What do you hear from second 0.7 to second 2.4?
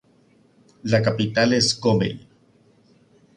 La capital es Gómel.